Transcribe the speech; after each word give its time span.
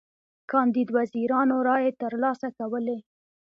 کاندید 0.51 0.89
وزیرانو 0.97 1.57
رایی 1.67 1.91
تر 2.01 2.13
لاسه 2.23 2.49
کولې. 2.57 2.97